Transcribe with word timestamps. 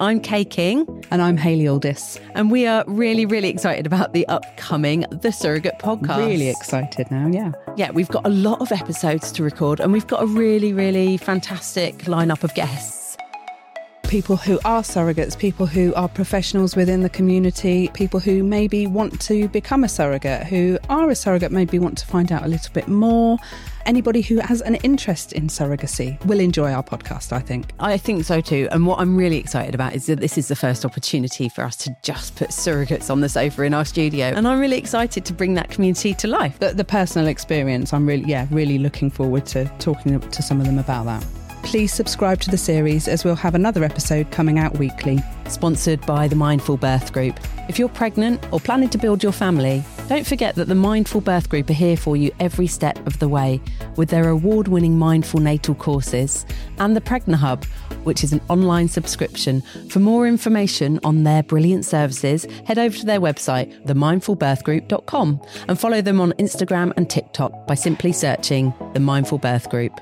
I'm 0.00 0.18
Kay 0.18 0.46
King. 0.46 1.04
And 1.10 1.20
I'm 1.20 1.36
Hayley 1.36 1.68
Aldis. 1.68 2.18
And 2.34 2.50
we 2.50 2.66
are 2.66 2.84
really, 2.86 3.26
really 3.26 3.50
excited 3.50 3.86
about 3.86 4.14
the 4.14 4.26
upcoming 4.28 5.04
The 5.10 5.30
Surrogate 5.30 5.78
podcast. 5.78 6.26
Really 6.26 6.48
excited 6.48 7.10
now, 7.10 7.28
yeah. 7.30 7.52
Yeah, 7.76 7.90
we've 7.90 8.08
got 8.08 8.24
a 8.24 8.30
lot 8.30 8.62
of 8.62 8.72
episodes 8.72 9.30
to 9.32 9.42
record 9.42 9.78
and 9.78 9.92
we've 9.92 10.06
got 10.06 10.22
a 10.22 10.26
really, 10.26 10.72
really 10.72 11.18
fantastic 11.18 11.98
lineup 12.04 12.42
of 12.42 12.54
guests 12.54 12.99
people 14.10 14.36
who 14.36 14.58
are 14.64 14.82
surrogates, 14.82 15.38
people 15.38 15.66
who 15.66 15.94
are 15.94 16.08
professionals 16.08 16.74
within 16.74 17.02
the 17.02 17.08
community, 17.08 17.88
people 17.94 18.18
who 18.18 18.42
maybe 18.42 18.84
want 18.84 19.20
to 19.20 19.46
become 19.50 19.84
a 19.84 19.88
surrogate, 19.88 20.44
who 20.48 20.76
are 20.88 21.10
a 21.10 21.14
surrogate, 21.14 21.52
maybe 21.52 21.78
want 21.78 21.96
to 21.96 22.04
find 22.04 22.32
out 22.32 22.42
a 22.42 22.48
little 22.48 22.72
bit 22.72 22.88
more. 22.88 23.38
Anybody 23.86 24.20
who 24.20 24.40
has 24.40 24.62
an 24.62 24.74
interest 24.76 25.32
in 25.32 25.46
surrogacy 25.46 26.22
will 26.26 26.40
enjoy 26.40 26.72
our 26.72 26.82
podcast, 26.82 27.32
I 27.32 27.38
think. 27.38 27.66
I 27.78 27.96
think 27.96 28.24
so 28.24 28.40
too. 28.40 28.66
And 28.72 28.84
what 28.84 28.98
I'm 28.98 29.16
really 29.16 29.38
excited 29.38 29.76
about 29.76 29.94
is 29.94 30.06
that 30.06 30.18
this 30.18 30.36
is 30.36 30.48
the 30.48 30.56
first 30.56 30.84
opportunity 30.84 31.48
for 31.48 31.62
us 31.62 31.76
to 31.76 31.96
just 32.02 32.34
put 32.34 32.48
surrogates 32.48 33.10
on 33.10 33.20
the 33.20 33.28
sofa 33.28 33.62
in 33.62 33.74
our 33.74 33.84
studio. 33.84 34.26
And 34.26 34.48
I'm 34.48 34.58
really 34.58 34.76
excited 34.76 35.24
to 35.26 35.32
bring 35.32 35.54
that 35.54 35.70
community 35.70 36.14
to 36.14 36.26
life. 36.26 36.58
The, 36.58 36.74
the 36.74 36.84
personal 36.84 37.28
experience, 37.28 37.92
I'm 37.92 38.06
really, 38.06 38.24
yeah, 38.24 38.48
really 38.50 38.78
looking 38.78 39.08
forward 39.08 39.46
to 39.46 39.66
talking 39.78 40.18
to 40.18 40.42
some 40.42 40.60
of 40.60 40.66
them 40.66 40.80
about 40.80 41.04
that 41.04 41.39
please 41.70 41.92
subscribe 41.92 42.40
to 42.40 42.50
the 42.50 42.58
series 42.58 43.06
as 43.06 43.24
we'll 43.24 43.36
have 43.36 43.54
another 43.54 43.84
episode 43.84 44.28
coming 44.32 44.58
out 44.58 44.76
weekly. 44.78 45.20
Sponsored 45.46 46.04
by 46.04 46.26
the 46.26 46.34
Mindful 46.34 46.76
Birth 46.76 47.12
Group. 47.12 47.38
If 47.68 47.78
you're 47.78 47.88
pregnant 47.88 48.44
or 48.52 48.58
planning 48.58 48.88
to 48.88 48.98
build 48.98 49.22
your 49.22 49.30
family, 49.30 49.84
don't 50.08 50.26
forget 50.26 50.56
that 50.56 50.66
the 50.66 50.74
Mindful 50.74 51.20
Birth 51.20 51.48
Group 51.48 51.70
are 51.70 51.74
here 51.74 51.96
for 51.96 52.16
you 52.16 52.32
every 52.40 52.66
step 52.66 52.98
of 53.06 53.20
the 53.20 53.28
way 53.28 53.60
with 53.94 54.08
their 54.08 54.28
award 54.30 54.66
winning 54.66 54.98
mindful 54.98 55.38
natal 55.38 55.76
courses 55.76 56.44
and 56.78 56.96
the 56.96 57.00
Pregna 57.00 57.36
Hub, 57.36 57.64
which 58.02 58.24
is 58.24 58.32
an 58.32 58.40
online 58.48 58.88
subscription. 58.88 59.62
For 59.90 60.00
more 60.00 60.26
information 60.26 60.98
on 61.04 61.22
their 61.22 61.44
brilliant 61.44 61.84
services, 61.84 62.46
head 62.64 62.80
over 62.80 62.96
to 62.96 63.06
their 63.06 63.20
website, 63.20 63.80
themindfulbirthgroup.com, 63.86 65.40
and 65.68 65.78
follow 65.78 66.02
them 66.02 66.20
on 66.20 66.32
Instagram 66.32 66.92
and 66.96 67.08
TikTok 67.08 67.68
by 67.68 67.76
simply 67.76 68.10
searching 68.10 68.74
The 68.92 69.00
Mindful 69.00 69.38
Birth 69.38 69.70
Group. 69.70 70.00